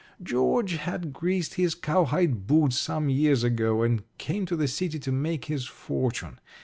George 0.23 0.77
had 0.77 1.13
greased 1.13 1.53
his 1.53 1.75
cowhide 1.75 2.47
boots 2.47 2.75
some 2.75 3.07
years 3.07 3.43
ago, 3.43 3.83
and 3.83 4.01
came 4.17 4.47
to 4.47 4.55
the 4.55 4.67
city 4.67 4.97
to 4.97 5.11
make 5.11 5.45
his 5.45 5.67
fortune. 5.67 6.39